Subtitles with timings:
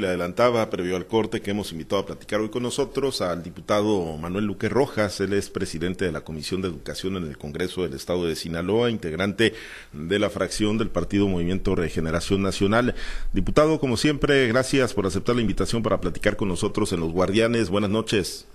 [0.00, 4.16] Le adelantaba previo al corte que hemos invitado a platicar hoy con nosotros al diputado
[4.16, 5.18] Manuel Luque Rojas.
[5.18, 8.90] Él es presidente de la Comisión de Educación en el Congreso del Estado de Sinaloa,
[8.90, 9.54] integrante
[9.92, 12.94] de la fracción del Partido Movimiento Regeneración Nacional.
[13.32, 17.68] Diputado, como siempre, gracias por aceptar la invitación para platicar con nosotros en Los Guardianes.
[17.68, 18.46] Buenas noches.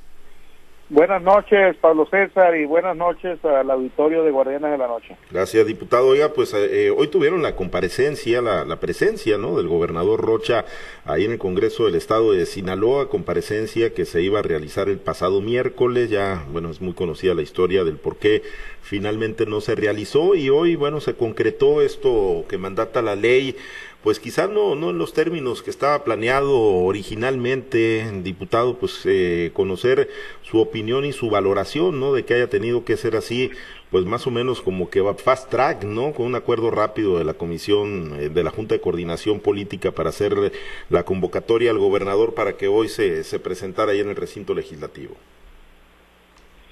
[0.94, 5.18] Buenas noches, Pablo César, y buenas noches al auditorio de Guardianes de la Noche.
[5.32, 6.10] Gracias, diputado.
[6.10, 10.66] Oiga, pues eh, hoy tuvieron la comparecencia, la, la, presencia, ¿no?, del gobernador Rocha
[11.06, 15.00] ahí en el Congreso del Estado de Sinaloa, comparecencia que se iba a realizar el
[15.00, 16.12] pasado miércoles.
[16.12, 18.44] Ya, bueno, es muy conocida la historia del por qué
[18.84, 23.56] finalmente no se realizó y hoy, bueno, se concretó esto que mandata la ley
[24.04, 30.10] pues quizás no, no en los términos que estaba planeado originalmente, diputado, pues eh, conocer
[30.42, 32.12] su opinión y su valoración, ¿no?
[32.12, 33.52] De que haya tenido que ser así,
[33.92, 36.12] pues más o menos como que va fast track, ¿no?
[36.12, 40.10] Con un acuerdo rápido de la Comisión, eh, de la Junta de Coordinación Política para
[40.10, 40.52] hacer
[40.90, 45.16] la convocatoria al gobernador para que hoy se, se presentara ahí en el recinto legislativo.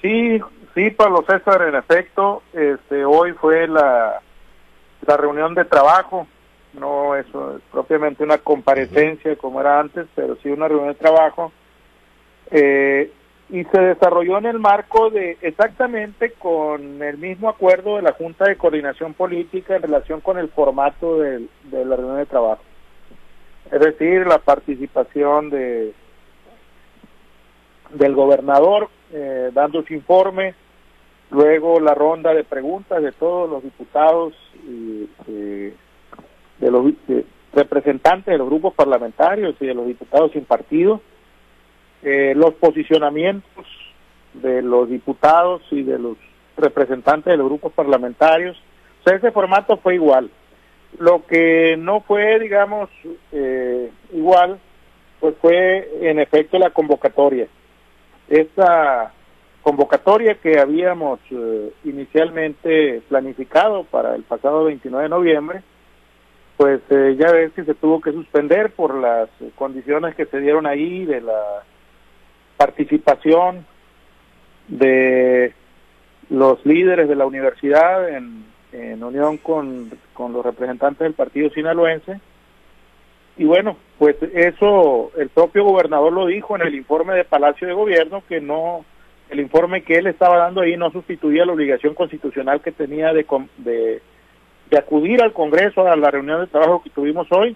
[0.02, 0.38] Sí,
[0.74, 4.20] sí, Pablo César, en efecto, este, hoy fue la,
[5.06, 6.26] la reunión de trabajo
[6.74, 7.26] no es
[7.70, 11.52] propiamente una comparecencia como era antes, pero sí una reunión de trabajo,
[12.50, 13.10] eh,
[13.50, 18.46] y se desarrolló en el marco de exactamente con el mismo acuerdo de la Junta
[18.46, 22.62] de Coordinación Política en relación con el formato de, la reunión de trabajo.
[23.70, 25.92] Es decir, la participación de
[27.90, 30.54] del gobernador eh, dando su informe,
[31.30, 34.32] luego la ronda de preguntas de todos los diputados
[34.66, 35.74] y, y
[36.62, 36.92] de los
[37.52, 41.00] representantes de los grupos parlamentarios y de los diputados sin partido,
[42.02, 43.66] eh, los posicionamientos
[44.34, 46.16] de los diputados y de los
[46.56, 48.56] representantes de los grupos parlamentarios.
[49.00, 50.30] O sea, ese formato fue igual.
[50.98, 52.88] Lo que no fue, digamos,
[53.32, 54.60] eh, igual,
[55.18, 57.48] pues fue en efecto la convocatoria.
[58.28, 59.12] Esta
[59.62, 65.62] convocatoria que habíamos eh, inicialmente planificado para el pasado 29 de noviembre,
[66.56, 70.66] pues eh, ya ves que se tuvo que suspender por las condiciones que se dieron
[70.66, 71.64] ahí de la
[72.56, 73.66] participación
[74.68, 75.54] de
[76.30, 78.44] los líderes de la universidad en,
[79.02, 82.20] unión con, con los representantes del partido sinaloense.
[83.36, 87.74] Y bueno, pues eso el propio gobernador lo dijo en el informe de Palacio de
[87.74, 88.84] Gobierno, que no,
[89.30, 93.26] el informe que él estaba dando ahí no sustituía la obligación constitucional que tenía de,
[93.58, 94.02] de
[94.72, 97.54] de acudir al Congreso a la reunión de trabajo que tuvimos hoy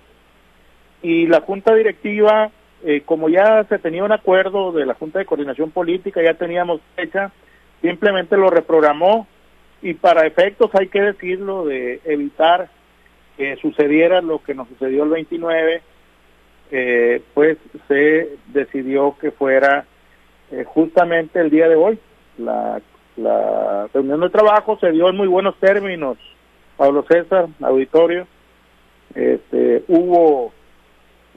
[1.00, 2.50] y la Junta Directiva,
[2.84, 6.82] eh, como ya se tenía un acuerdo de la Junta de Coordinación Política, ya teníamos
[6.94, 7.32] fecha,
[7.81, 9.27] simplemente lo reprogramó
[9.81, 12.69] y para efectos hay que decirlo de evitar
[13.38, 15.83] que sucediera lo que nos sucedió el 29,
[16.71, 17.56] eh, pues
[17.88, 19.87] se decidió que fuera
[20.50, 21.98] eh, justamente el día de hoy.
[22.37, 22.78] La,
[23.16, 26.19] la reunión de trabajo se dio en muy buenos términos
[26.76, 28.26] Pablo César, auditorio,
[29.14, 30.53] este, hubo,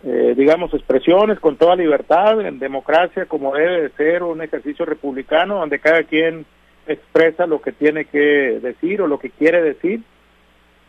[0.04, 5.60] eh, digamos, expresiones con toda libertad, en democracia, como debe de ser un ejercicio republicano,
[5.60, 6.46] donde cada quien
[6.88, 10.02] expresa lo que tiene que decir o lo que quiere decir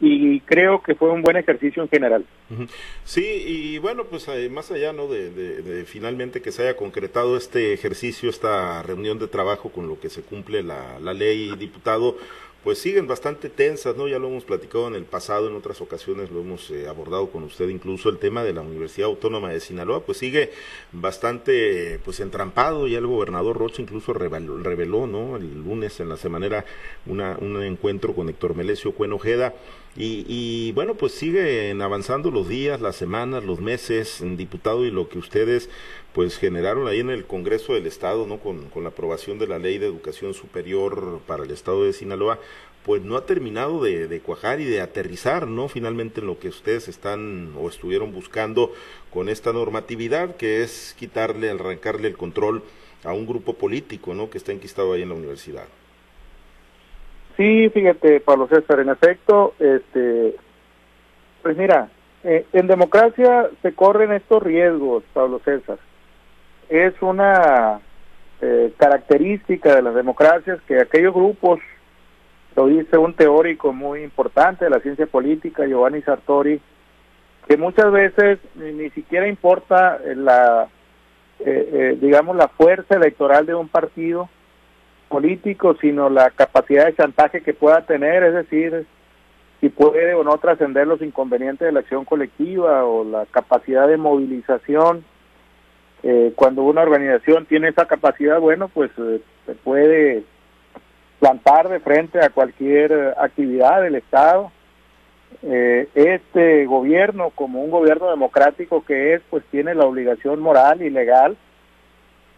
[0.01, 2.25] y creo que fue un buen ejercicio en general.
[3.05, 5.09] Sí, y bueno, pues eh, más allá ¿no?
[5.09, 10.01] De, de, finalmente que se haya concretado este ejercicio, esta reunión de trabajo con lo
[10.01, 12.17] que se cumple la, la ley, diputado,
[12.63, 14.07] pues siguen bastante tensas, ¿no?
[14.07, 17.43] Ya lo hemos platicado en el pasado, en otras ocasiones lo hemos eh, abordado con
[17.45, 20.51] usted, incluso el tema de la Universidad Autónoma de Sinaloa, pues sigue
[20.93, 25.37] bastante, pues entrampado, ya el gobernador Rocha incluso reveló, ¿no?
[25.37, 26.65] El lunes en la semanera
[27.07, 29.55] una, un encuentro con Héctor Melesio Cuenojeda,
[29.97, 35.09] y, y bueno, pues siguen avanzando los días, las semanas, los meses, diputado, y lo
[35.09, 35.69] que ustedes
[36.13, 38.39] pues generaron ahí en el Congreso del Estado, ¿no?
[38.39, 42.39] Con, la aprobación de la Ley de Educación Superior para el Estado de Sinaloa,
[42.85, 45.69] pues no ha terminado de, de, cuajar y de aterrizar, ¿no?
[45.69, 48.73] Finalmente en lo que ustedes están o estuvieron buscando
[49.13, 52.63] con esta normatividad, que es quitarle, arrancarle el control
[53.05, 54.31] a un grupo político, ¿no?
[54.31, 55.67] Que está enquistado ahí en la universidad.
[57.41, 60.37] Sí, fíjate, Pablo César, en efecto, este,
[61.41, 61.89] pues mira,
[62.23, 65.79] eh, en democracia se corren estos riesgos, Pablo César.
[66.69, 67.81] Es una
[68.43, 71.61] eh, característica de las democracias que aquellos grupos,
[72.57, 76.61] lo dice un teórico muy importante de la ciencia política, Giovanni Sartori,
[77.49, 80.69] que muchas veces ni, siquiera importa la,
[81.39, 84.29] eh, eh, digamos, la fuerza electoral de un partido
[85.11, 88.87] político, sino la capacidad de chantaje que pueda tener, es decir,
[89.61, 93.99] si puede o no trascender los inconvenientes de la acción colectiva o la capacidad de
[93.99, 95.05] movilización.
[96.03, 100.23] Eh, cuando una organización tiene esa capacidad, bueno, pues eh, se puede
[101.19, 104.53] plantar de frente a cualquier actividad del Estado.
[105.43, 110.89] Eh, este gobierno, como un gobierno democrático que es, pues tiene la obligación moral y
[110.89, 111.37] legal,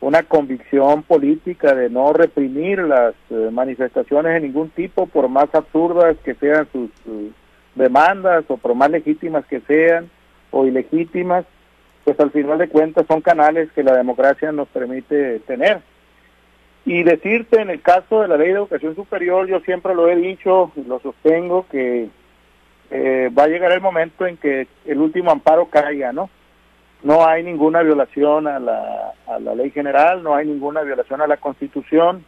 [0.02, 3.14] una convicción política de no reprimir las
[3.52, 6.90] manifestaciones de ningún tipo, por más absurdas que sean sus
[7.76, 10.10] demandas o por más legítimas que sean
[10.50, 11.44] o ilegítimas,
[12.04, 15.80] pues al final de cuentas son canales que la democracia nos permite tener.
[16.84, 20.16] Y decirte, en el caso de la ley de educación superior, yo siempre lo he
[20.16, 22.08] dicho y lo sostengo, que
[22.90, 26.28] eh, va a llegar el momento en que el último amparo caiga, ¿no?
[27.02, 31.26] No hay ninguna violación a la, a la ley general, no hay ninguna violación a
[31.26, 32.24] la constitución.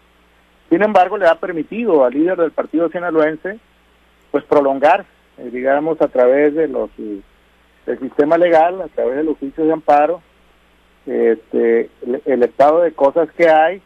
[0.69, 3.59] Sin embargo, le ha permitido al líder del partido sinaloense,
[4.31, 5.05] pues prolongar,
[5.38, 9.73] eh, digamos, a través de los del sistema legal, a través de los juicios de
[9.73, 10.23] amparo,
[11.06, 11.91] este,
[12.25, 13.82] el, estado de cosas que hay,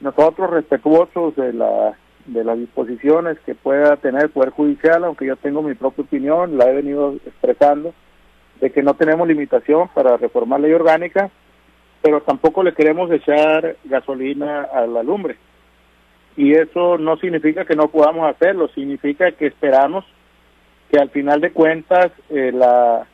[0.00, 1.96] nosotros respetuosos de la
[2.26, 6.58] de las disposiciones que pueda tener el Poder Judicial, aunque yo tengo mi propia opinión,
[6.58, 7.94] la he venido expresando,
[8.60, 11.30] de que no tenemos limitación para reformar ley orgánica,
[12.02, 15.36] pero tampoco le queremos echar gasolina a la lumbre.
[16.36, 20.04] Y eso no significa que no podamos hacerlo, significa que esperamos
[20.90, 23.06] que al final de cuentas eh, la,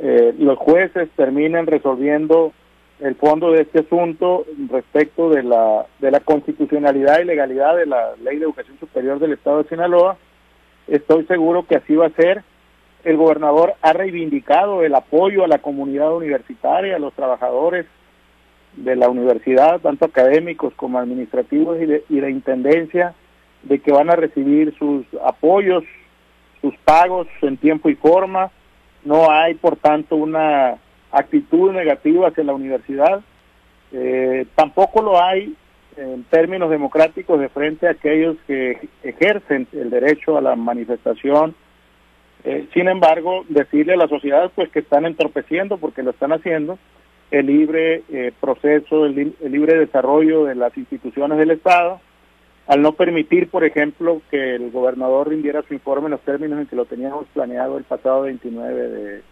[0.00, 2.52] eh, los jueces terminen resolviendo
[3.00, 8.14] el fondo de este asunto respecto de la, de la constitucionalidad y legalidad de la
[8.22, 10.16] Ley de Educación Superior del Estado de Sinaloa.
[10.86, 12.44] Estoy seguro que así va a ser.
[13.04, 17.86] El gobernador ha reivindicado el apoyo a la comunidad universitaria, a los trabajadores
[18.76, 23.14] de la universidad, tanto académicos como administrativos y de, y de intendencia,
[23.62, 25.84] de que van a recibir sus apoyos,
[26.60, 28.50] sus pagos en tiempo y forma,
[29.04, 30.76] no hay, por tanto, una
[31.12, 33.22] actitud negativa hacia la universidad.
[33.92, 35.54] Eh, tampoco lo hay
[35.96, 41.54] en términos democráticos de frente a aquellos que ejercen el derecho a la manifestación.
[42.44, 46.78] Eh, sin embargo, decirle a la sociedad pues que están entorpeciendo, porque lo están haciendo,
[47.30, 52.00] el libre eh, proceso, el libre desarrollo de las instituciones del Estado,
[52.66, 56.66] al no permitir, por ejemplo, que el gobernador rindiera su informe en los términos en
[56.66, 59.22] que lo teníamos planeado el pasado 29 de,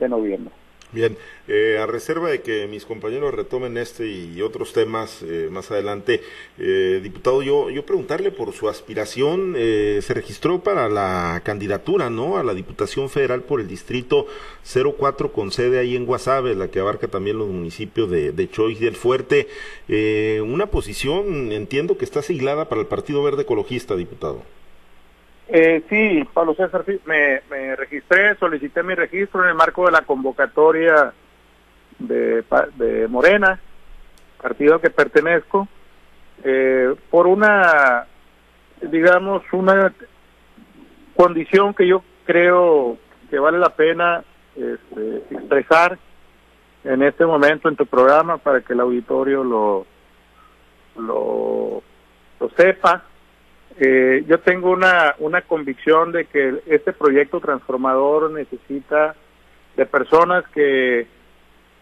[0.00, 0.52] de noviembre.
[0.94, 1.18] Bien,
[1.48, 6.22] eh, a reserva de que mis compañeros retomen este y otros temas eh, más adelante,
[6.56, 12.38] eh, diputado, yo, yo preguntarle por su aspiración, se registró para la candidatura, ¿no?
[12.38, 14.28] A la Diputación Federal por el Distrito
[14.62, 18.74] 04 con sede ahí en Guasave, la que abarca también los municipios de, de y
[18.76, 19.48] del Fuerte.
[20.42, 24.42] una posición, entiendo que está siglada para el Partido Verde Ecologista, diputado.
[25.48, 30.02] Eh, sí, Pablo César, me, me, registré, solicité mi registro en el marco de la
[30.02, 31.12] convocatoria
[31.98, 32.42] de,
[32.76, 33.60] de Morena,
[34.40, 35.68] partido que pertenezco,
[36.42, 38.06] eh, por una,
[38.80, 39.92] digamos, una
[41.14, 42.96] condición que yo creo
[43.28, 44.24] que vale la pena
[44.56, 45.98] este, expresar
[46.84, 49.86] en este momento en tu programa para que el auditorio lo,
[50.96, 51.82] lo,
[52.40, 53.04] lo sepa
[53.78, 59.16] eh, yo tengo una, una convicción de que este proyecto transformador necesita
[59.76, 61.06] de personas que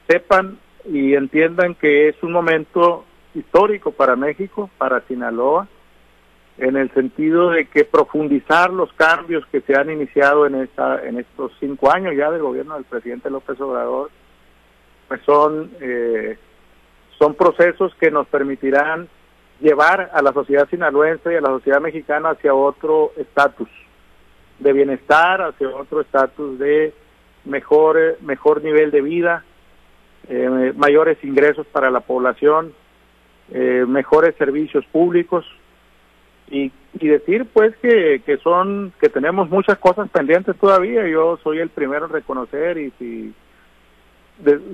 [0.09, 5.69] sepan y entiendan que es un momento histórico para México, para Sinaloa,
[6.59, 11.19] en el sentido de que profundizar los cambios que se han iniciado en esta en
[11.19, 14.11] estos cinco años ya del gobierno del presidente López Obrador,
[15.09, 16.39] pues son eh,
[17.19, 19.09] son procesos que nos permitirán
[19.61, 23.69] llevar a la sociedad sinaloense y a la sociedad mexicana hacia otro estatus
[24.59, 26.93] de bienestar, hacia otro estatus de
[27.45, 29.45] mejor, mejor nivel de vida,
[30.29, 32.73] eh, mayores ingresos para la población,
[33.53, 35.45] eh, mejores servicios públicos
[36.51, 41.07] y, y decir pues que, que son que tenemos muchas cosas pendientes todavía.
[41.09, 43.35] Yo soy el primero en reconocer y si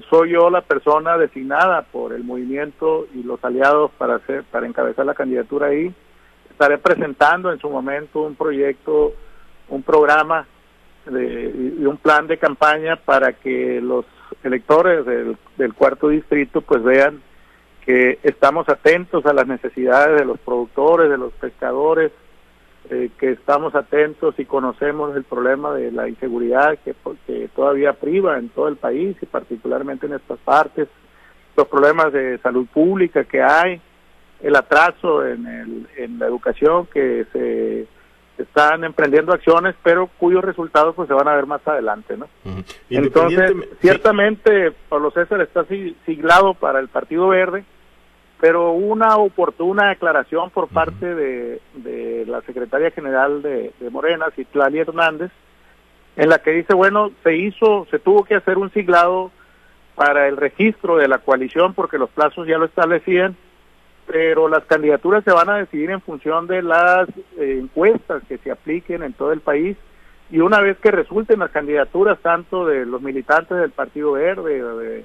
[0.09, 5.05] soy yo la persona designada por el movimiento y los aliados para hacer para encabezar
[5.05, 5.93] la candidatura ahí.
[6.51, 9.15] Estaré presentando en su momento un proyecto
[9.69, 10.47] un programa
[11.07, 14.05] de, y un plan de campaña para que los
[14.43, 17.23] electores del, del cuarto distrito pues vean
[17.85, 22.13] que estamos atentos a las necesidades de los productores de los pescadores
[22.91, 26.95] eh, que estamos atentos y conocemos el problema de la inseguridad que,
[27.55, 30.89] todavía priva en todo el país y particularmente en estas partes,
[31.57, 33.81] los problemas de salud pública que hay,
[34.41, 37.87] el atraso en, el, en la educación que se
[38.43, 42.29] están emprendiendo acciones, pero cuyos resultados pues se van a ver más adelante, ¿no?
[42.89, 45.65] Entonces, ciertamente Pablo César está
[46.07, 47.65] siglado para el Partido Verde,
[48.41, 54.79] pero una oportuna aclaración por parte de, de, la secretaria general de, de Morena, Citlali
[54.79, 55.33] Hernández,
[56.17, 59.31] en la que dice, bueno, se hizo, se tuvo que hacer un siglado
[59.95, 63.37] para el registro de la coalición porque los plazos ya lo establecían,
[64.07, 68.51] pero las candidaturas se van a decidir en función de las eh, encuestas que se
[68.51, 69.77] apliquen en todo el país.
[70.31, 75.05] Y una vez que resulten las candidaturas tanto de los militantes del Partido Verde, de,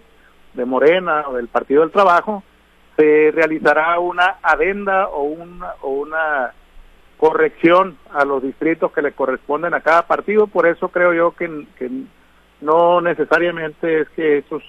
[0.53, 2.43] de Morena o del Partido del Trabajo,
[2.95, 6.53] se realizará una adenda o una, o una
[7.17, 10.47] corrección a los distritos que le corresponden a cada partido.
[10.47, 11.89] Por eso creo yo que, que
[12.61, 14.63] no necesariamente es que esos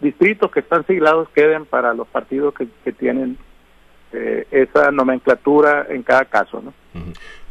[0.00, 3.38] distritos que están siglados queden para los partidos que, que tienen
[4.12, 6.74] eh, esa nomenclatura en cada caso, ¿no?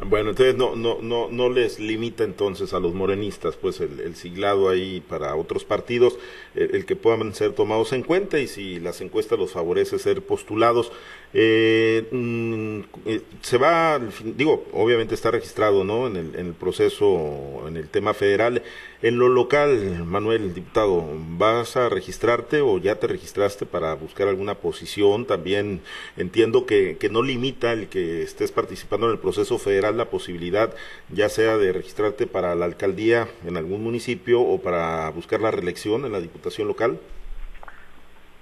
[0.04, 4.68] Bueno, entonces no, no, no, no les limita entonces a los morenistas, pues el, siglado
[4.68, 6.18] ahí para otros partidos,
[6.54, 10.92] el, que puedan ser tomados en cuenta y si las encuestas los favorece ser postulados.
[11.32, 16.06] Eh, mm, eh, se va, digo, obviamente está registrado, ¿no?
[16.06, 18.62] En el, en el proceso, en el tema federal.
[19.02, 21.06] En lo local, Manuel, diputado,
[21.38, 25.24] ¿vas a registrarte o ya te registraste para buscar alguna posición?
[25.24, 25.80] También
[26.18, 30.74] entiendo que, que no limita el que estés participando en el proceso federal la posibilidad
[31.08, 36.04] ya sea de registrarte para la alcaldía en algún municipio o para buscar la reelección
[36.04, 36.98] en la diputación local.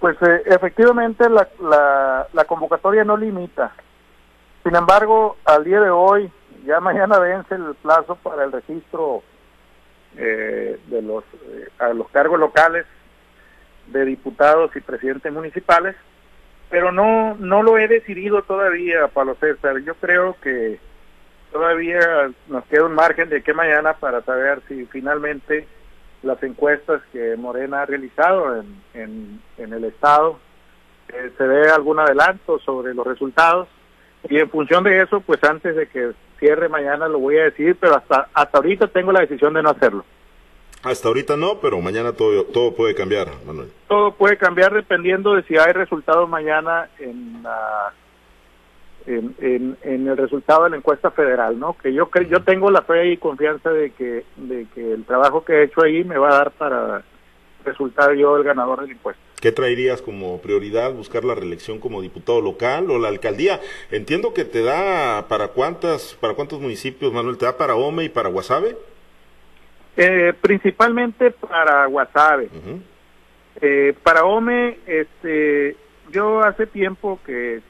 [0.01, 3.73] Pues eh, efectivamente la, la, la convocatoria no limita.
[4.63, 6.31] Sin embargo, al día de hoy,
[6.67, 9.23] ya mañana vence el plazo para el registro
[10.17, 12.87] eh, de los, eh, a los cargos locales
[13.87, 15.97] de diputados y presidentes municipales,
[16.71, 19.79] pero no, no lo he decidido todavía, Pablo César.
[19.79, 20.79] Yo creo que
[21.53, 25.67] todavía nos queda un margen de que mañana para saber si finalmente
[26.23, 28.61] las encuestas que Morena ha realizado
[28.95, 30.39] en, en, el Estado
[31.09, 33.69] eh, se ve algún adelanto sobre los resultados
[34.29, 37.77] y en función de eso, pues antes de que cierre mañana lo voy a decir,
[37.81, 40.05] pero hasta, hasta ahorita tengo la decisión de no hacerlo.
[40.83, 43.71] Hasta ahorita no, pero mañana todo, todo puede cambiar, Manuel.
[43.89, 47.43] Todo puede cambiar dependiendo de si hay resultados mañana en,
[49.07, 51.77] en, en, el resultado de la encuesta federal, ¿no?
[51.83, 55.55] Que yo yo tengo la fe y confianza de que, de que el trabajo que
[55.55, 57.03] he hecho ahí me va a dar para
[57.65, 59.23] resultar yo el ganador del impuesto.
[59.41, 60.93] ¿Qué traerías como prioridad?
[60.93, 63.61] ¿Buscar la reelección como diputado local o la alcaldía?
[63.91, 68.09] Entiendo que te da para cuántas, para cuántos municipios, Manuel, ¿te da para Ome y
[68.09, 68.77] para Guasave?
[70.01, 72.49] Eh, principalmente para Guasave.
[73.61, 75.77] eh, para Ome, este,
[76.13, 77.61] yo hace tiempo que,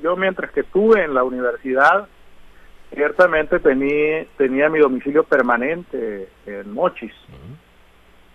[0.00, 2.06] yo mientras que estuve en la universidad,
[2.94, 7.12] ciertamente tenía, tenía mi domicilio permanente en Mochis.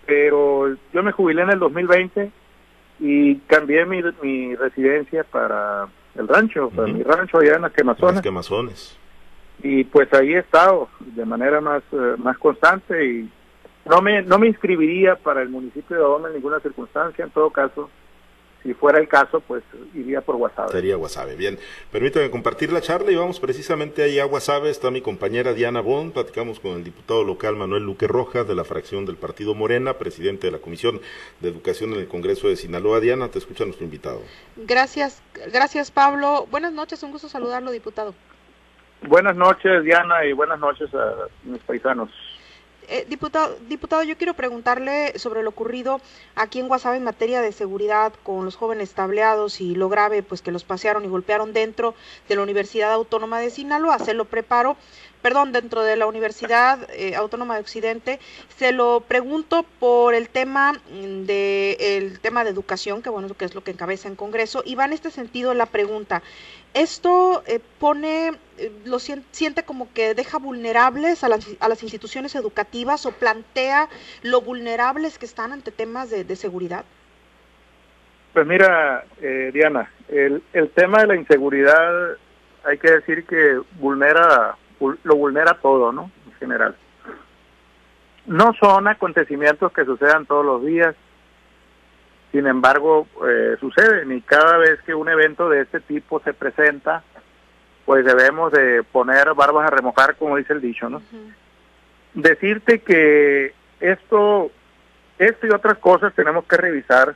[0.04, 2.30] Pero yo me jubilé en el 2020
[3.00, 8.20] y cambié mi, mi residencia para el rancho, para mi rancho allá en las Quemazones.
[9.62, 13.30] Y pues ahí he estado de manera más, eh, más constante y
[13.88, 17.50] no me, no me inscribiría para el municipio de Adoma en ninguna circunstancia, en todo
[17.50, 17.90] caso,
[18.62, 19.62] si fuera el caso, pues
[19.94, 20.72] iría por Guasave.
[20.72, 21.36] Sería Guasave.
[21.36, 21.58] Bien,
[21.92, 24.68] permítame compartir la charla y vamos precisamente ahí a Guasave.
[24.68, 26.12] Está mi compañera Diana Bond.
[26.12, 30.48] Platicamos con el diputado local Manuel Luque Rojas de la fracción del Partido Morena, presidente
[30.48, 31.00] de la Comisión
[31.40, 33.00] de Educación en el Congreso de Sinaloa.
[33.00, 34.22] Diana, te escucha nuestro invitado.
[34.56, 36.46] Gracias, gracias Pablo.
[36.50, 38.14] Buenas noches, un gusto saludarlo, diputado.
[39.02, 42.10] Buenas noches, Diana, y buenas noches a mis paisanos.
[42.90, 46.00] Eh, diputado, diputado, yo quiero preguntarle sobre lo ocurrido
[46.34, 50.40] aquí en Guasave en materia de seguridad con los jóvenes tableados y lo grave pues
[50.40, 51.94] que los pasearon y golpearon dentro
[52.30, 53.98] de la Universidad Autónoma de Sinaloa.
[53.98, 54.78] Se lo preparo,
[55.22, 58.18] perdón, dentro de la Universidad eh, Autónoma de Occidente.
[58.56, 63.44] Se lo pregunto por el tema mm, de el tema de educación, que bueno, que
[63.44, 66.22] es lo que encabeza en Congreso, y va en este sentido la pregunta.
[66.74, 72.34] Esto eh, pone, eh, lo siente como que deja vulnerables a las, a las, instituciones
[72.34, 73.88] educativas o plantea
[74.22, 76.84] lo vulnerables que están ante temas de, de seguridad.
[78.34, 82.16] Pues mira, eh, Diana, el, el tema de la inseguridad
[82.64, 86.10] hay que decir que vulnera, lo vulnera todo, ¿no?
[86.26, 86.76] En general.
[88.26, 90.94] No son acontecimientos que sucedan todos los días,
[92.32, 97.02] sin embargo, eh, suceden y cada vez que un evento de este tipo se presenta,
[97.86, 101.00] pues debemos de poner barbas a remojar, como dice el dicho, ¿no?
[102.12, 104.50] Decirte que esto,
[105.18, 107.14] esto y otras cosas tenemos que revisar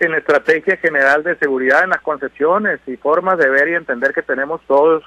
[0.00, 4.12] en la estrategia general de seguridad, en las concepciones y formas de ver y entender
[4.12, 5.04] que tenemos todos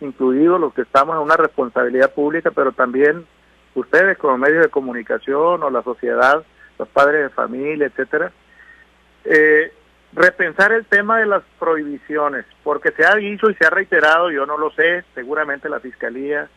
[0.00, 3.26] incluidos los que estamos en una responsabilidad pública, pero también
[3.74, 6.42] ustedes como medios de comunicación o la sociedad,
[6.78, 8.32] los padres de familia, etcétera,
[9.24, 9.72] eh,
[10.12, 14.46] repensar el tema de las prohibiciones, porque se ha dicho y se ha reiterado, yo
[14.46, 16.48] no lo sé, seguramente la Fiscalía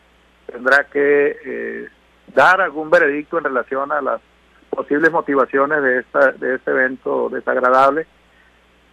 [0.46, 1.88] tendrá que eh,
[2.34, 4.20] dar algún veredicto en relación a las
[4.70, 8.06] posibles motivaciones de, esta, de este evento desagradable,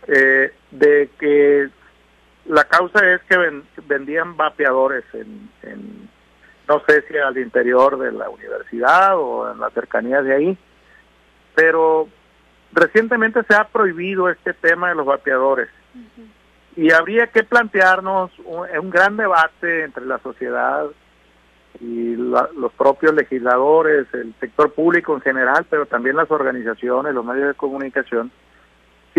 [0.08, 1.70] eh, de que
[2.46, 3.38] la causa es que
[3.88, 6.10] vendían vapeadores en, en,
[6.68, 10.58] no sé si al interior de la universidad o en las cercanías de ahí,
[11.56, 12.08] pero
[12.72, 15.70] Recientemente se ha prohibido este tema de los vapeadores.
[16.76, 20.86] Y habría que plantearnos un, gran debate entre la sociedad
[21.80, 27.48] y los propios legisladores, el sector público en general, pero también las organizaciones, los medios
[27.48, 28.32] de comunicación,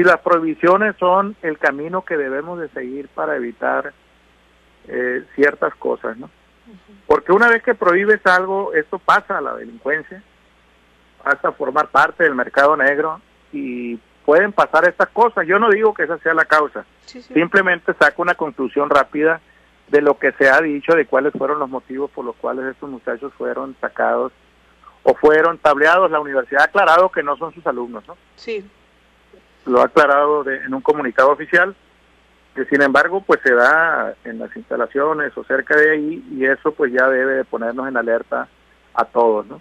[0.00, 3.92] si las prohibiciones son el camino que debemos de seguir para evitar
[4.88, 6.30] eh, ciertas cosas, ¿no?
[7.06, 10.22] Porque una vez que prohíbes algo, esto pasa a la delincuencia,
[11.22, 13.20] pasa a formar parte del mercado negro
[13.52, 15.46] y pueden pasar estas cosas.
[15.46, 19.42] Yo no digo que esa sea la causa, simplemente saco una conclusión rápida
[19.88, 22.88] de lo que se ha dicho, de cuáles fueron los motivos por los cuales estos
[22.88, 24.32] muchachos fueron sacados
[25.02, 26.10] o fueron tableados.
[26.10, 28.16] La universidad ha aclarado que no son sus alumnos, ¿no?
[28.36, 28.64] Sí.
[29.66, 31.74] Lo ha aclarado en un comunicado oficial,
[32.54, 36.72] que sin embargo pues se da en las instalaciones o cerca de ahí y eso
[36.72, 38.48] pues ya debe de ponernos en alerta
[38.94, 39.60] a todos, ¿no?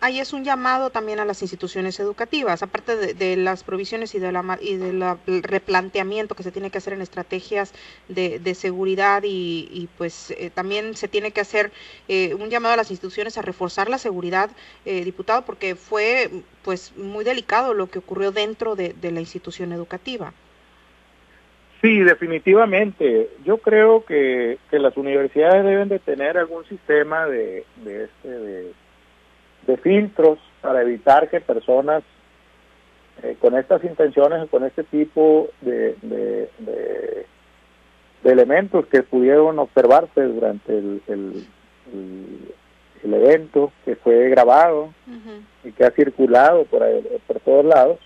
[0.00, 4.32] Ahí es un llamado también a las instituciones educativas, aparte de, las provisiones y de
[4.32, 5.02] la y del
[5.42, 7.74] replanteamiento que se tiene que hacer en estrategias
[8.08, 11.70] de, seguridad y, pues eh, también se tiene que hacer
[12.08, 14.50] eh, un llamado a las instituciones a reforzar la seguridad,
[14.84, 16.30] eh, diputado, porque fue
[16.62, 20.32] pues muy delicado lo que ocurrió dentro de, la institución educativa.
[21.80, 23.30] Sí, definitivamente.
[23.44, 28.72] Yo creo que, que las universidades deben de tener algún sistema de, de este de
[29.68, 32.02] de filtros para evitar que personas
[33.22, 37.26] eh, con estas intenciones o con este tipo de, de,
[38.24, 41.46] elementos que pudieron observarse durante el, el,
[43.04, 44.92] evento que fue grabado
[45.64, 46.82] y que ha circulado por,
[47.26, 47.98] por todos lados,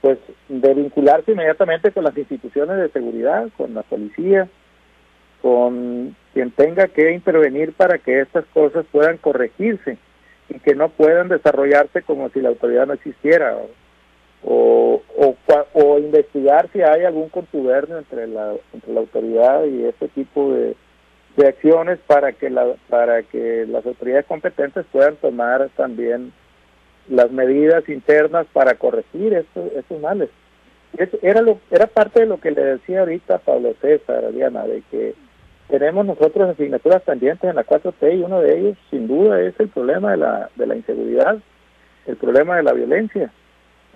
[0.00, 0.18] pues
[0.48, 4.48] de vincularse inmediatamente con las instituciones de seguridad, con la policía,
[5.42, 9.98] con quien tenga que intervenir para que estas cosas puedan corregirse
[10.48, 15.36] y que no puedan desarrollarse como si la autoridad no existiera o, o,
[15.72, 20.76] o, investigar si hay algún contubernio entre la, entre la autoridad y este tipo de,
[21.36, 26.32] de acciones para que la, para que las autoridades competentes puedan tomar también
[27.08, 30.30] las medidas internas para corregir estos, estos males.
[31.22, 35.14] era, lo, era parte de lo que le decía ahorita Pablo César, Diana, de que
[35.68, 39.68] tenemos nosotros asignaturas pendientes en la 4T y uno de ellos sin duda es el
[39.68, 41.38] problema de la, de la inseguridad,
[42.06, 43.32] el problema de la violencia,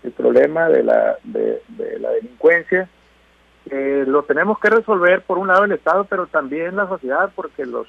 [0.03, 1.61] el problema de la, de,
[2.01, 2.89] la delincuencia.
[3.71, 7.87] lo tenemos que resolver por un lado el Estado, pero también la sociedad, porque los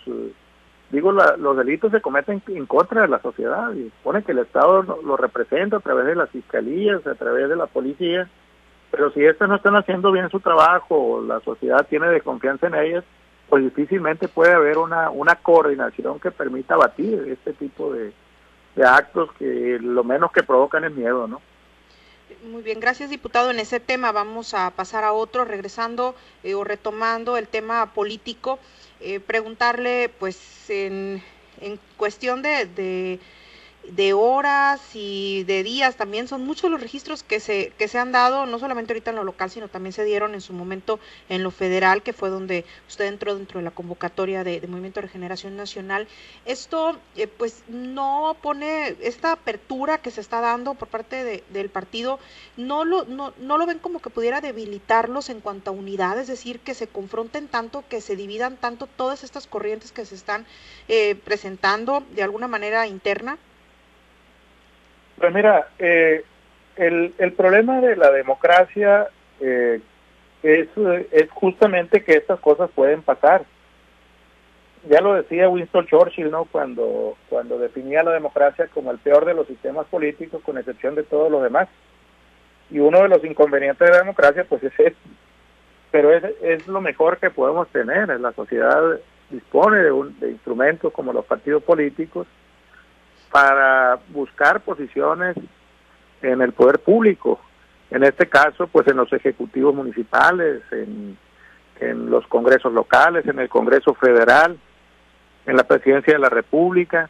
[0.92, 4.82] digo los delitos se cometen en contra de la sociedad y supone que el Estado
[4.82, 8.28] lo, representa a través de las fiscalías, a través de la policía,
[8.92, 12.76] pero si estos no están haciendo bien su trabajo o la sociedad tiene desconfianza en
[12.76, 13.04] ellas,
[13.50, 18.14] pues difícilmente puede haber una, una coordinación que permita batir este tipo de,
[18.86, 21.42] actos que lo menos que provocan es miedo, ¿no?
[22.50, 23.52] Muy bien, gracias diputado.
[23.52, 28.60] En ese tema vamos a pasar a otro, regresando eh, o retomando el tema político,
[29.02, 31.22] eh, preguntarle pues en,
[31.60, 33.20] en cuestión de de
[34.14, 38.46] horas y de días también son muchos los registros que se que se han dado
[38.46, 41.52] no solamente ahorita en lo local sino también se dieron en su momento en lo
[41.52, 46.08] federal que fue donde usted entró dentro de la convocatoria de, Movimiento de Regeneración Nacional.
[46.46, 52.20] Esto eh, pues no pone esta apertura que se está dando por parte del partido
[52.58, 56.28] no lo no, no lo ven como que pudiera debilitarlos en cuanto a unidad es
[56.28, 60.46] decir que se confronten tanto que se dividan tanto todas estas corrientes que se están
[60.88, 63.38] eh, presentando de alguna manera interna
[65.20, 66.24] pues mira, eh,
[66.76, 69.08] el, el problema de la democracia
[69.40, 69.82] eh,
[70.44, 70.68] es,
[71.12, 73.44] es justamente que estas cosas pueden pasar.
[74.90, 76.46] Ya lo decía Winston Churchill, ¿no?
[76.46, 81.04] Cuando, cuando definía la democracia como el peor de los sistemas políticos, con excepción de
[81.04, 81.68] todos los demás.
[82.72, 84.98] Y uno de los inconvenientes de la democracia, pues es eso.
[85.92, 88.08] Pero es, es lo mejor que podemos tener.
[88.22, 88.82] La sociedad
[89.30, 92.26] dispone de, un, de instrumentos como los partidos políticos
[93.32, 95.36] para buscar posiciones
[96.22, 97.40] en el poder público,
[97.92, 101.18] en este caso pues en los ejecutivos municipales, en,
[101.80, 104.58] en los congresos locales, en el Congreso Federal,
[105.46, 107.10] en la presidencia de la República.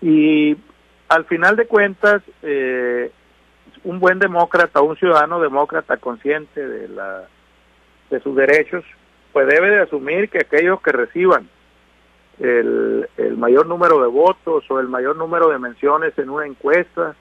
[0.00, 0.56] Y
[1.08, 3.10] al final de cuentas, eh,
[3.84, 7.24] un buen demócrata, un ciudadano demócrata consciente de, la,
[8.10, 8.84] de sus derechos,
[9.32, 11.48] pues debe de asumir que aquellos que reciban
[12.40, 17.14] el, el mayor número de votos o el mayor número de menciones en una encuesta,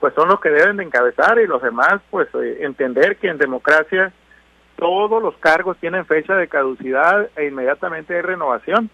[0.00, 3.38] pues son los que deben de encabezar y los demás, pues eh, entender que en
[3.38, 4.12] democracia
[4.76, 8.90] todos los cargos tienen fecha de caducidad e inmediatamente hay renovación.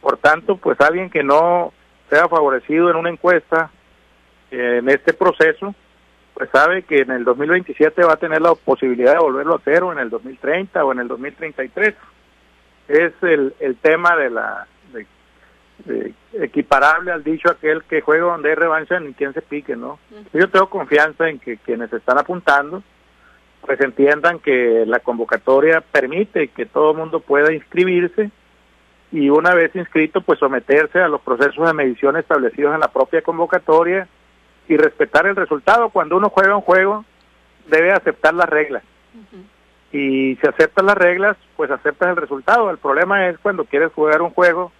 [0.00, 1.72] Por tanto, pues alguien que no
[2.08, 3.70] sea favorecido en una encuesta
[4.50, 5.74] en este proceso,
[6.34, 9.82] pues sabe que en el 2027 va a tener la posibilidad de volverlo a hacer
[9.82, 11.94] o en el 2030 o en el 2033.
[12.88, 14.66] Es el, el tema de la
[16.32, 19.98] equiparable al dicho aquel que juega donde hay revancha ni quien se pique, ¿no?
[20.32, 22.82] Yo tengo confianza en que quienes están apuntando
[23.66, 28.30] pues entiendan que la convocatoria permite que todo el mundo pueda inscribirse
[29.10, 33.22] y una vez inscrito pues someterse a los procesos de medición establecidos en la propia
[33.22, 34.06] convocatoria
[34.68, 35.90] y respetar el resultado.
[35.90, 37.04] Cuando uno juega un juego,
[37.66, 38.82] debe aceptar las reglas.
[39.92, 42.70] Y si aceptas las reglas, pues aceptas el resultado.
[42.70, 44.72] El problema es cuando quieres jugar un juego,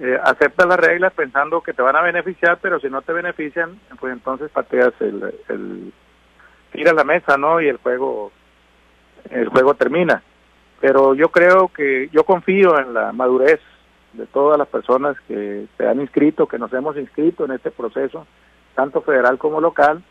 [0.00, 3.80] eh, aceptas las reglas pensando que te van a beneficiar, pero si no te benefician,
[3.98, 5.92] pues entonces pateas el, el
[6.72, 7.60] tiras la mesa, ¿no?
[7.60, 8.30] Y el juego,
[9.30, 10.22] el juego termina.
[10.80, 13.60] Pero yo creo que, yo confío en la madurez
[14.12, 18.26] de todas las personas que se han inscrito, que nos hemos inscrito en este proceso
[18.74, 20.02] tanto federal como local,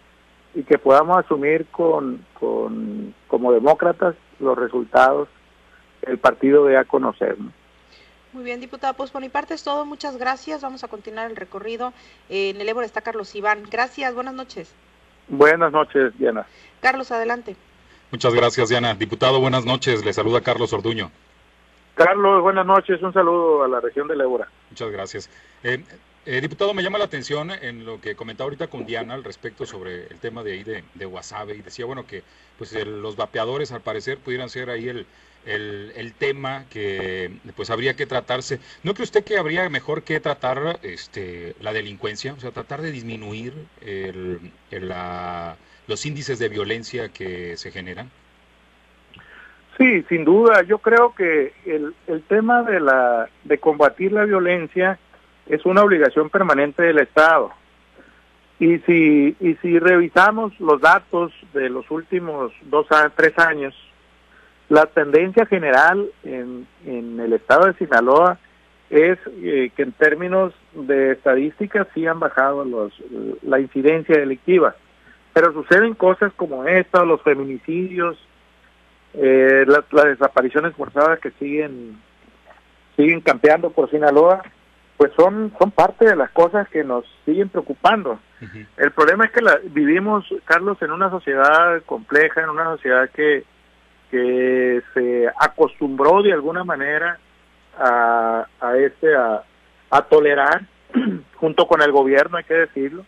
[0.53, 5.29] y que podamos asumir con, con como demócratas los resultados
[6.01, 7.35] el partido dé a conocer.
[8.37, 9.83] Muy bien, diputada, pues por mi parte es todo.
[9.83, 10.61] Muchas gracias.
[10.61, 11.91] Vamos a continuar el recorrido.
[12.29, 13.63] en el Ébora está Carlos Iván.
[13.67, 14.71] Gracias, buenas noches.
[15.27, 16.45] Buenas noches, Diana.
[16.79, 17.55] Carlos, adelante.
[18.11, 18.93] Muchas gracias, Diana.
[18.93, 20.05] Diputado, buenas noches.
[20.05, 21.09] Le saluda Carlos Orduño.
[21.95, 23.01] Carlos, buenas noches.
[23.01, 24.47] Un saludo a la región del Ébora.
[24.69, 25.31] Muchas gracias.
[25.63, 25.83] Eh,
[26.27, 29.65] eh, diputado, me llama la atención en lo que comentaba ahorita con Diana al respecto
[29.65, 32.21] sobre el tema de ahí de, de Guasave y decía, bueno, que
[32.59, 35.07] pues los vapeadores al parecer pudieran ser ahí el,
[35.47, 38.59] el, tema que pues habría que tratarse.
[38.83, 42.33] ¿No cree usted que habría mejor que tratar este, la delincuencia?
[42.33, 45.55] O sea, tratar de disminuir el, la,
[45.87, 48.09] los índices de violencia que se generan.
[49.77, 50.63] Sí, sin duda.
[50.63, 54.99] Yo creo que el, el tema de, la, de combatir la violencia
[55.45, 57.51] es una obligación permanente del Estado.
[58.59, 63.75] Y si, y si revisamos los datos de los últimos dos a tres años,
[64.69, 68.37] la tendencia general en, en el estado de Sinaloa
[68.89, 72.93] es eh, que en términos de estadísticas sí han bajado los,
[73.43, 74.75] la incidencia delictiva,
[75.33, 78.17] pero suceden cosas como esta, los feminicidios,
[79.13, 81.99] eh, las, las desapariciones forzadas que siguen
[82.95, 84.41] siguen campeando por Sinaloa
[84.97, 88.19] pues son, son parte de las cosas que nos siguen preocupando.
[88.77, 93.43] El problema es que la, vivimos, Carlos, en una sociedad compleja, en una sociedad que,
[94.09, 97.19] que se acostumbró de alguna manera
[97.77, 99.43] a, a, este, a,
[99.89, 100.61] a tolerar,
[101.35, 103.05] junto con el gobierno, hay que decirlo,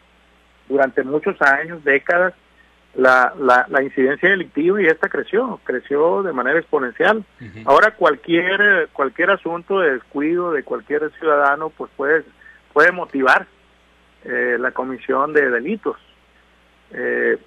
[0.68, 2.34] durante muchos años, décadas,
[2.96, 7.24] la, la, la, incidencia delictiva y esta creció, creció de manera exponencial.
[7.66, 12.24] Ahora cualquier cualquier asunto de descuido de cualquier ciudadano pues puede
[12.74, 13.46] puede motivar
[14.26, 15.98] eh, la comisión de delitos.
[16.92, 17.38] Eh,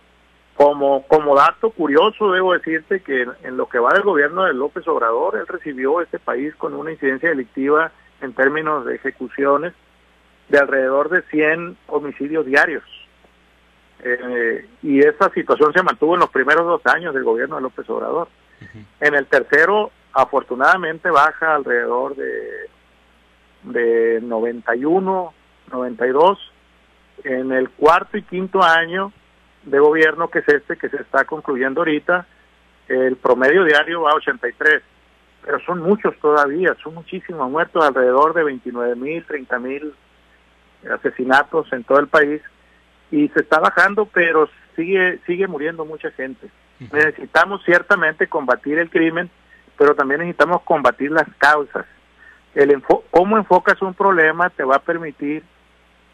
[0.54, 4.86] como como dato curioso debo decirte que en, lo que va del gobierno de López
[4.86, 9.72] Obrador él recibió este país con una incidencia delictiva en términos de ejecuciones
[10.48, 12.84] de alrededor de 100 homicidios diarios
[14.02, 17.88] eh, y esa situación se mantuvo en los primeros dos años del gobierno de López
[17.88, 18.28] Obrador.
[19.00, 22.68] En el tercero, afortunadamente, baja alrededor de,
[23.62, 25.34] de 91,
[25.70, 26.52] 92.
[27.24, 29.12] En el cuarto y quinto año
[29.64, 32.26] de gobierno, que es este, que se está concluyendo ahorita,
[32.88, 34.82] el promedio diario va a 83.
[35.44, 39.94] Pero son muchos todavía, son muchísimos muertos, alrededor de 29 mil, 30 mil
[40.88, 42.40] asesinatos en todo el país
[43.10, 46.48] y se está bajando, pero sigue sigue muriendo mucha gente.
[46.80, 49.30] Necesitamos ciertamente combatir el crimen,
[49.76, 51.86] pero también necesitamos combatir las causas.
[52.54, 55.44] El cómo enfocas un problema te va a permitir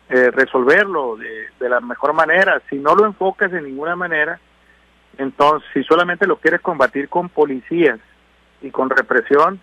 [0.09, 2.62] eh, resolverlo de, de, la mejor manera.
[2.71, 4.40] Si no lo enfocas de ninguna manera,
[5.18, 8.01] entonces si solamente lo quieres combatir con policías
[8.62, 9.61] y con represión,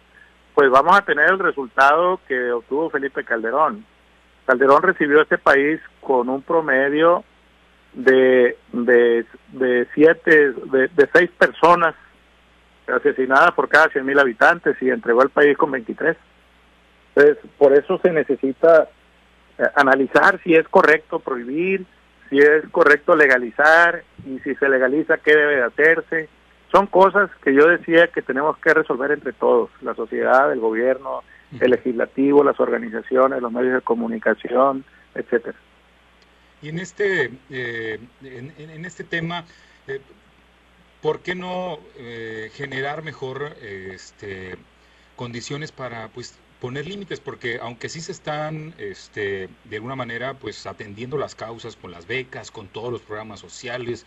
[0.53, 3.85] pues vamos a tener el resultado que obtuvo Felipe Calderón.
[4.45, 7.23] Calderón recibió este país con un promedio
[7.93, 11.95] de, de, de siete, de, de seis personas
[12.87, 16.15] asesinada por cada 100.000 habitantes y entregó al país con 23.
[17.15, 18.89] Entonces, por eso se necesita
[19.75, 21.85] analizar si es correcto prohibir,
[22.29, 26.29] si es correcto legalizar y si se legaliza qué debe de hacerse.
[26.71, 31.23] Son cosas que yo decía que tenemos que resolver entre todos, la sociedad, el gobierno,
[31.59, 35.57] el legislativo, las organizaciones, los medios de comunicación, etcétera.
[36.61, 39.45] Y en este, eh, en, este tema,
[39.87, 40.01] eh,
[41.01, 44.55] ¿por qué no eh, generar mejor este,
[45.15, 47.19] condiciones para pues poner límites?
[47.19, 52.07] Porque aunque sí se están este, de alguna manera pues atendiendo las causas con las
[52.07, 54.05] becas, con todos los programas sociales,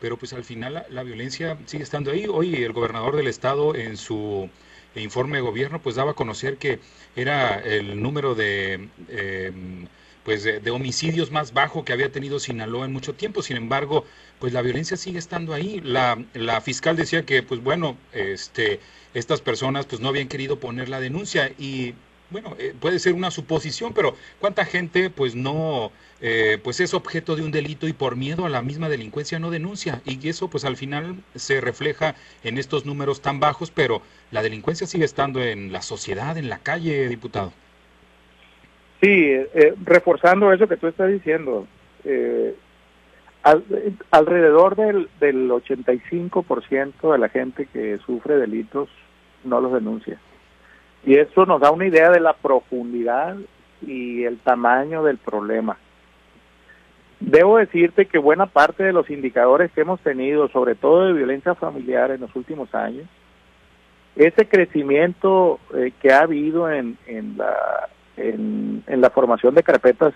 [0.00, 2.26] pero pues al final la, violencia sigue estando ahí.
[2.28, 4.50] Hoy el gobernador del estado en su
[4.94, 6.80] informe de gobierno pues daba a conocer que
[7.14, 9.86] era el número de em,
[10.26, 13.42] pues de, homicidios más bajo que había tenido Sinaloa en mucho tiempo.
[13.42, 14.04] Sin embargo,
[14.40, 15.80] pues la violencia sigue estando ahí.
[15.84, 18.80] La, la fiscal decía que, pues bueno, este,
[19.16, 21.94] estas personas pues no habían querido poner la denuncia y
[22.28, 27.34] bueno, eh, puede ser una suposición, pero ¿cuánta gente pues no, eh, pues es objeto
[27.34, 30.02] de un delito y por miedo a la misma delincuencia no denuncia?
[30.04, 34.02] Y eso pues al final se refleja en estos números tan bajos, pero
[34.32, 37.52] la delincuencia sigue estando en la sociedad, en la calle, diputado.
[39.00, 41.66] Sí, eh, reforzando eso que tú estás diciendo,
[42.04, 42.54] eh,
[44.10, 48.88] alrededor del, del 85% de la gente que sufre delitos
[49.44, 50.18] no los denuncia.
[51.04, 53.36] Y eso nos da una idea de la profundidad
[53.82, 55.76] y el tamaño del problema.
[57.20, 61.54] Debo decirte que buena parte de los indicadores que hemos tenido, sobre todo de violencia
[61.54, 63.06] familiar en los últimos años,
[64.16, 70.14] ese crecimiento eh, que ha habido en, en la en, la formación de carpetas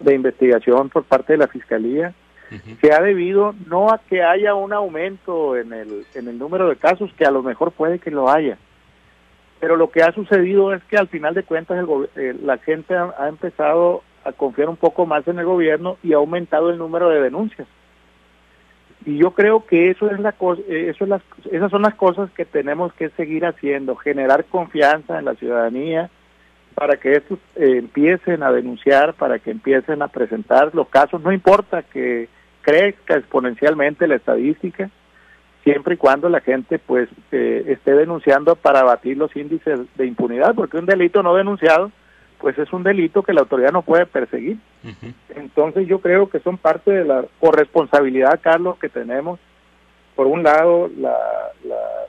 [0.00, 2.14] de investigación por parte de la Fiscalía
[2.80, 6.76] se ha debido no a que haya un aumento en el, en el número de
[6.76, 8.58] casos, que a lo mejor puede que lo haya,
[9.60, 12.94] pero lo que ha sucedido es que al final de cuentas el, eh, la gente
[12.94, 17.08] ha, empezado a confiar un poco más en el gobierno y ha aumentado el número
[17.08, 17.66] de denuncias.
[19.06, 20.34] Y yo creo que eso es la
[20.68, 25.18] eh, eso es las, esas son las cosas que tenemos que seguir haciendo, generar confianza
[25.18, 26.10] en la ciudadanía,
[26.74, 31.32] para que estos eh, empiecen a denunciar, para que empiecen a presentar los casos, no
[31.32, 32.28] importa que
[32.62, 34.90] crezca exponencialmente la estadística,
[35.62, 40.54] siempre y cuando la gente pues eh, esté denunciando para abatir los índices de impunidad,
[40.54, 41.90] porque un delito no denunciado
[42.44, 44.58] pues es un delito que la autoridad no puede perseguir.
[45.34, 49.40] Entonces yo creo que son parte de la corresponsabilidad, Carlos, que tenemos.
[50.14, 51.16] Por un lado, la,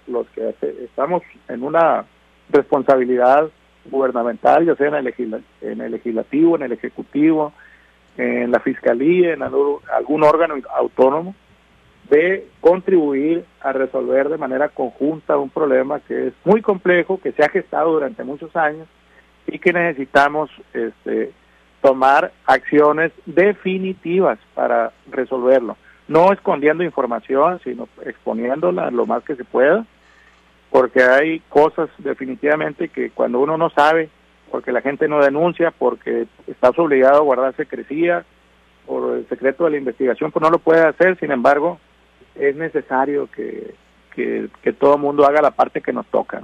[0.08, 2.04] los que estamos en una
[2.50, 3.50] responsabilidad
[3.90, 7.54] gubernamental, ya sea en el, en el legislativo, en el ejecutivo,
[8.18, 11.36] en la fiscalía, en algún órgano autónomo,
[12.10, 17.44] de contribuir a resolver de manera conjunta un problema que es muy complejo, que se
[17.44, 18.88] ha gestado durante muchos años
[19.48, 21.32] y que necesitamos este,
[21.82, 25.78] tomar acciones definitivas para resolverlo.
[26.08, 29.86] No escondiendo información, sino exponiéndola lo más que se pueda
[30.76, 34.10] porque hay cosas definitivamente que cuando uno no sabe,
[34.52, 38.26] porque la gente no denuncia, porque estás obligado a guardar secrecía
[38.86, 41.80] por el secreto de la investigación, pues no lo puede hacer, sin embargo,
[42.36, 43.74] es necesario que,
[44.14, 46.42] que, todo el mundo haga la parte que nos toca.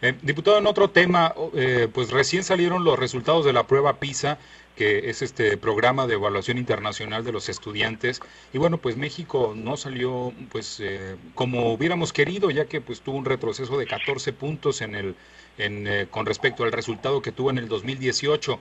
[0.00, 4.40] Eh, diputado, en otro tema, eh, pues recién salieron los resultados de la prueba PISA
[4.76, 8.20] que es este programa de evaluación internacional de los estudiantes.
[8.52, 13.16] Y bueno, pues México no salió pues eh, como hubiéramos querido, ya que pues tuvo
[13.18, 15.14] un retroceso de 14 puntos en el,
[15.58, 18.58] en, eh, con respecto al resultado que tuvo en el 2018.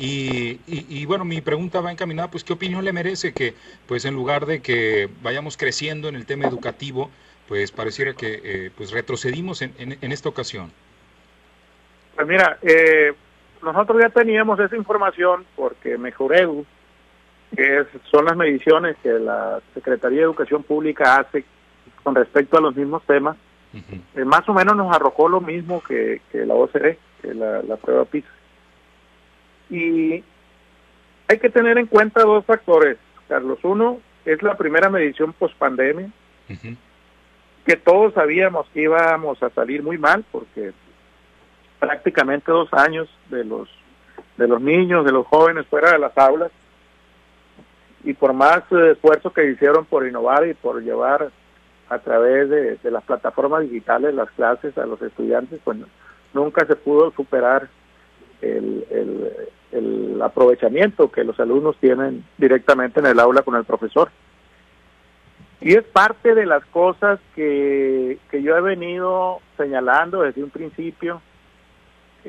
[0.00, 3.54] Y, y, bueno, mi pregunta va encaminada, pues, ¿qué opinión le merece que,
[3.88, 7.10] pues, en lugar de que vayamos creciendo en el tema educativo,
[7.48, 10.70] pues, pareciera que, eh, pues, retrocedimos en, en, en, esta ocasión?
[12.14, 13.12] Pues mira, eh,
[13.62, 16.64] nosotros ya teníamos esa información porque Mejoredu,
[17.56, 21.44] que son las mediciones que la Secretaría de Educación Pública hace
[22.02, 23.36] con respecto a los mismos temas,
[23.74, 28.28] eh, más o menos nos arrojó lo mismo que, la OCDE, que la, prueba PISA.
[29.70, 30.24] Y
[31.28, 32.96] hay que tener en cuenta dos factores,
[33.28, 33.58] Carlos.
[33.62, 36.08] Uno es la primera medición post pandemia,
[37.66, 40.72] que todos sabíamos que íbamos a salir muy mal porque
[41.78, 43.68] prácticamente dos años de los
[44.36, 46.50] de los niños, de los jóvenes fuera de las aulas
[48.04, 51.30] y por más eh, esfuerzo que hicieron por innovar y por llevar
[51.88, 55.78] a través de, las plataformas digitales las clases a los estudiantes, pues
[56.34, 57.68] nunca se pudo superar
[58.42, 59.32] el, el,
[59.72, 64.10] el aprovechamiento que los alumnos tienen directamente en el aula con el profesor.
[65.60, 71.20] Y es parte de las cosas que, que yo he venido señalando desde un principio.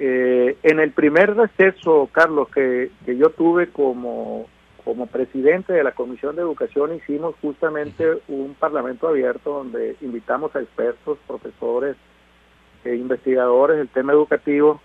[0.02, 4.48] Eh, en el primer receso, Carlos, que, que yo tuve como,
[4.86, 10.62] como presidente de la Comisión de Educación, hicimos justamente un parlamento abierto donde invitamos a
[10.62, 11.98] expertos, profesores,
[12.86, 14.80] e investigadores del tema educativo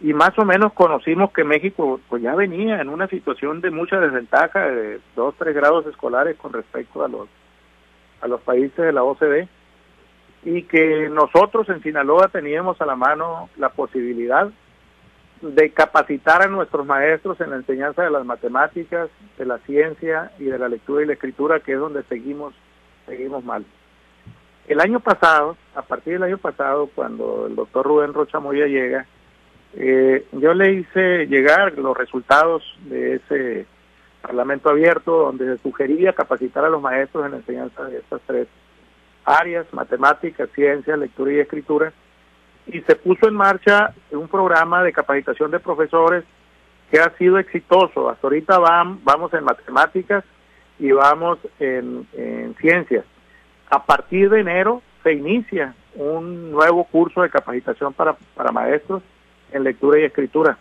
[0.00, 3.98] y más o menos conocimos que México pues ya venía en una situación de mucha
[3.98, 7.28] desventaja de dos tres grados escolares con respecto a los
[8.20, 9.48] a los países de la OCDE
[10.42, 14.50] y que nosotros en Sinaloa teníamos a la mano la posibilidad
[15.42, 20.44] de capacitar a nuestros maestros en la enseñanza de las matemáticas, de la ciencia y
[20.44, 22.54] de la lectura y la escritura, que es donde seguimos
[23.06, 23.64] seguimos mal.
[24.68, 29.06] El año pasado, a partir del año pasado, cuando el doctor Rubén Rocha Moya llega,
[29.74, 33.66] eh, yo le hice llegar los resultados de ese
[34.20, 38.48] Parlamento abierto donde se sugería capacitar a los maestros en la enseñanza de estas tres
[39.24, 41.92] áreas, matemáticas, ciencia, lectura y escritura,
[42.66, 46.24] y se puso en marcha un programa de capacitación de profesores
[46.90, 48.08] que ha sido exitoso.
[48.08, 50.24] Hasta ahorita vamos en matemáticas
[50.78, 53.04] y vamos en, en ciencias.
[53.70, 59.02] A partir de enero se inicia un nuevo curso de capacitación para, para maestros
[59.52, 60.58] en lectura y escritura.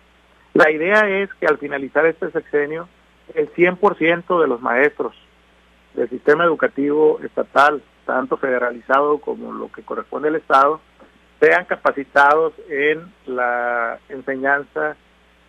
[0.54, 2.88] La idea es que al finalizar este sexenio,
[3.36, 5.16] el 100% de los maestros
[5.94, 10.82] del sistema educativo estatal, tanto federalizado como lo que corresponde al Estado,
[11.40, 14.96] sean capacitados en la enseñanza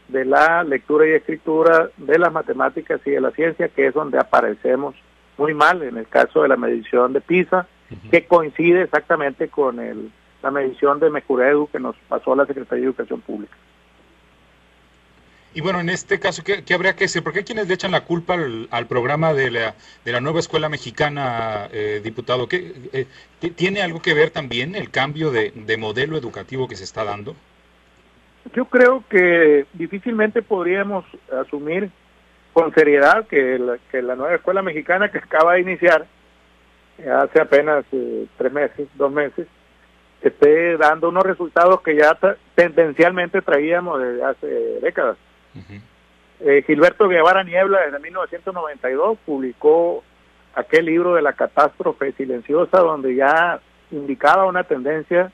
[0.08, 4.18] de la lectura y escritura, de las matemáticas y de la ciencia, que es donde
[4.18, 4.94] aparecemos
[5.38, 7.66] muy mal en el caso de la medición de PISA,
[8.10, 12.90] que coincide exactamente con el la medición de Mecuredu que nos pasó la Secretaría de
[12.90, 13.54] Educación Pública.
[15.52, 17.24] Y bueno, en este caso, ¿qué, habría que hacer?
[17.24, 18.34] ¿Por qué quienes le echan la culpa
[18.70, 22.46] al, programa de la, de la nueva escuela mexicana, eh, diputado?
[22.48, 23.06] ¿Qué, eh,
[23.56, 27.34] ¿Tiene algo que ver también el cambio de, modelo educativo que se está dando?
[28.54, 31.90] Yo creo que difícilmente podríamos asumir
[32.52, 36.06] con seriedad que la, que la nueva escuela mexicana que acaba de iniciar
[37.12, 39.48] hace apenas eh, tres meses, dos meses,
[40.22, 42.16] esté dando unos resultados que ya
[42.54, 44.46] tendencialmente traíamos desde hace
[44.80, 45.16] décadas.
[46.40, 50.02] Eh, Gilberto Guevara Niebla, desde 1992, publicó
[50.54, 53.60] aquel libro de la catástrofe silenciosa, donde ya
[53.90, 55.30] indicaba una tendencia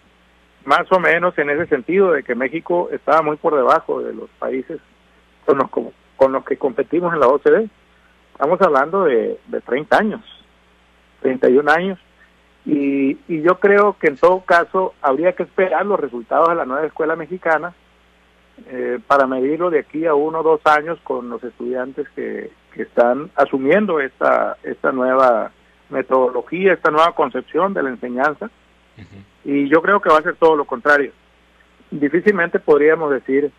[0.65, 4.29] más o menos en ese sentido, de que México estaba muy por debajo de los
[4.31, 4.81] países
[5.45, 5.71] con los,
[6.17, 7.69] con los que competimos en la OCDE.
[8.33, 10.23] Estamos hablando de, de 30 años,
[11.21, 11.99] 31 años.
[12.65, 16.65] Y, y yo creo que en todo caso habría que esperar los resultados de la
[16.65, 17.73] nueva escuela mexicana
[18.69, 22.83] eh, para medirlo de aquí a uno o dos años con los estudiantes que, que
[22.83, 25.51] están asumiendo esta, esta nueva
[25.91, 28.51] metodología, esta nueva concepción de la enseñanza.
[29.45, 31.13] Y yo creo que va a ser todo lo contrario.
[31.91, 33.53] Difícilmente podríamos decir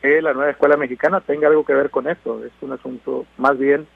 [0.00, 2.44] que la nueva escuela mexicana tenga algo que ver con esto.
[2.44, 3.86] Es un asunto más bien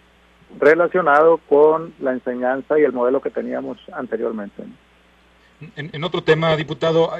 [0.59, 4.63] relacionado con la enseñanza y el modelo que teníamos anteriormente.
[5.77, 7.13] En, otro tema, diputado,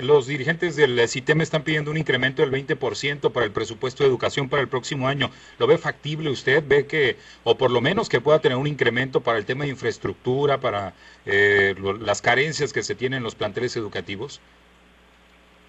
[0.00, 4.48] los dirigentes del CITEM están pidiendo un incremento del 20% para el presupuesto de educación
[4.48, 5.30] para el próximo año.
[5.58, 6.64] ¿Lo ve factible usted?
[6.66, 9.70] ¿Ve que, o por lo menos que pueda tener un incremento para el tema de
[9.70, 10.94] infraestructura, para
[11.26, 14.40] eh, las carencias que se tienen en los planteles educativos?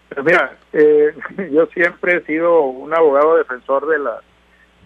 [0.08, 1.13] Pues mira, eh,
[1.52, 4.22] yo siempre he sido un abogado defensor de la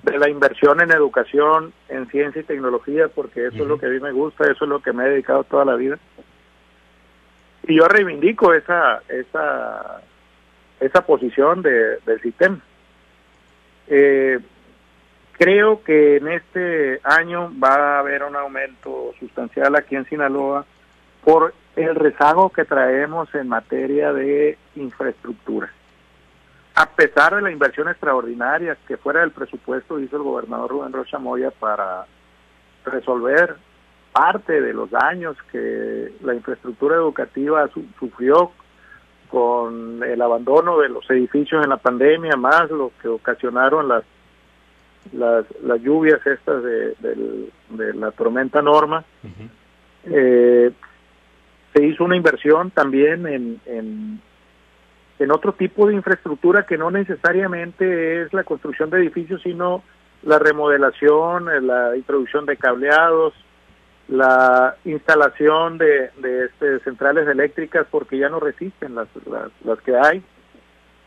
[0.02, 3.90] de la inversión en educación, en ciencia y tecnología, porque eso es lo que a
[3.90, 6.00] mí me gusta, eso es lo que me he dedicado toda la vida.
[7.64, 10.02] Y yo reivindico esa esa
[10.80, 12.60] esa posición de, del sistema.
[13.88, 14.40] Eh,
[15.34, 20.66] creo que en este año va a haber un aumento sustancial aquí en Sinaloa
[21.24, 25.72] por el rezago que traemos en materia de infraestructura
[26.76, 31.20] a pesar de la inversión extraordinaria que fuera del presupuesto hizo el gobernador Rubén Rocha
[31.20, 32.06] Moya para
[32.86, 33.56] resolver
[34.12, 37.70] parte de los daños que la infraestructura educativa
[38.00, 38.52] sufrió
[39.30, 44.04] con el abandono de los edificios en la pandemia, más lo que ocasionaron las
[45.14, 49.04] las, las lluvias estas de, de, la tormenta Norma.
[50.06, 50.72] eh,
[51.74, 54.22] se hizo una inversión también en, en
[55.22, 59.84] en otro tipo de infraestructura que no necesariamente es la construcción de edificios, sino
[60.24, 63.34] la remodelación, eh, la introducción de cableados,
[64.12, 69.08] la instalación de, de este, centrales eléctricas porque ya no resisten las,
[69.64, 70.22] las, que hay.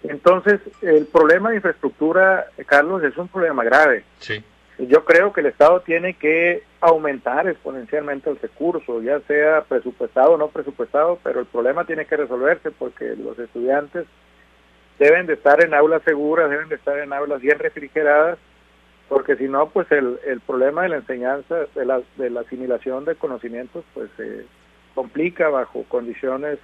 [0.02, 4.04] Entonces, el problema de infraestructura, Carlos, es un problema grave.
[4.18, 4.42] Sí.
[4.78, 10.38] yo creo que el Estado tiene que aumentar exponencialmente el recurso, ya sea presupuestado o
[10.38, 14.06] no presupuestado, pero el problema tiene que resolverse porque los estudiantes
[14.98, 18.38] deben de estar en aulas seguras, deben de estar en aulas bien refrigeradas,
[19.08, 23.04] porque si no, pues el, el problema de la enseñanza, de la, de la asimilación
[23.04, 24.46] de conocimientos, pues se
[24.94, 26.58] complica bajo condiciones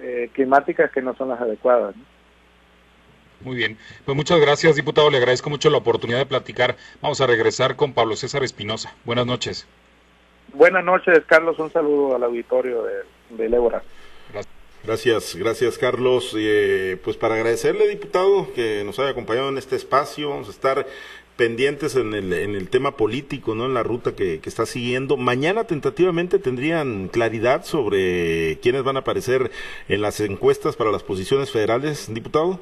[0.00, 1.96] eh, climáticas que no son las adecuadas.
[1.96, 2.02] ¿no?
[3.40, 5.10] Muy bien, pues muchas gracias, diputado.
[5.10, 6.76] Le agradezco mucho la oportunidad de platicar.
[7.00, 8.94] Vamos a regresar con Pablo César Espinosa.
[9.04, 9.66] Buenas noches.
[10.54, 11.58] Buenas noches, Carlos.
[11.58, 12.94] Un saludo al auditorio de,
[13.30, 13.82] de Lébora.
[14.86, 16.32] Gracias, gracias Carlos.
[16.38, 20.30] Eh, pues para agradecerle, diputado, que nos haya acompañado en este espacio.
[20.30, 20.86] Vamos a estar
[21.36, 23.66] pendientes en el, en el tema político, ¿no?
[23.66, 25.16] En la ruta que, que, está siguiendo.
[25.16, 29.50] Mañana tentativamente tendrían claridad sobre quiénes van a aparecer
[29.88, 32.60] en las encuestas para las posiciones federales, diputado.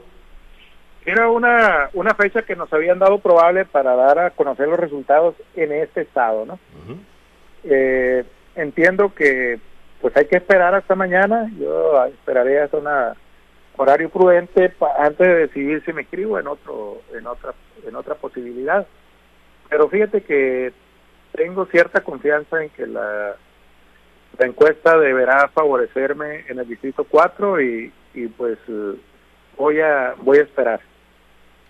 [1.06, 5.34] Era una, una fecha que nos habían dado probable para dar a conocer los resultados
[5.54, 6.54] en este estado, ¿no?
[6.54, 6.98] Uh -huh.
[7.64, 8.24] eh,
[8.56, 9.58] entiendo que
[10.00, 12.88] pues hay que esperar hasta mañana, yo esperaré hasta un
[13.76, 17.54] horario prudente antes de decidir si me escribo en otro, en otra,
[17.86, 18.86] en otra posibilidad.
[19.68, 20.72] Pero fíjate que
[21.32, 23.36] tengo cierta confianza en que la,
[24.38, 27.92] encuesta deberá favorecerme en el distrito 4 y,
[28.36, 28.58] pues
[29.56, 30.80] voy a voy a esperar.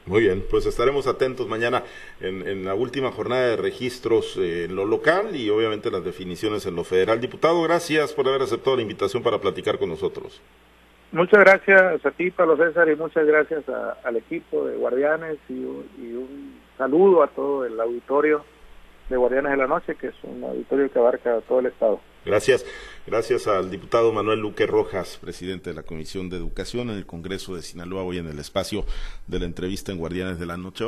[0.07, 1.83] Muy bien, pues estaremos atentos mañana
[2.21, 6.67] en, en la última jornada de registros eh, en lo local y obviamente las definiciones
[6.67, 7.23] en lo federal.
[7.23, 10.43] Diputado, gracias por haber aceptado la invitación para platicar con nosotros.
[11.15, 15.53] Muchas gracias a ti, Pablo César, y muchas gracias a, al equipo de Guardianes y,
[15.53, 18.45] y un saludo a todo el auditorio
[19.09, 22.01] de Guardianes de la Noche, que es un auditorio que abarca todo el Estado.
[22.25, 22.67] Gracias.
[23.07, 27.55] Gracias al diputado Manuel Luque Rojas, presidente de la Comisión de Educación en el Congreso
[27.55, 28.85] de Sinaloa, hoy en el espacio
[29.29, 30.83] de la entrevista en Guardianes de la Noche.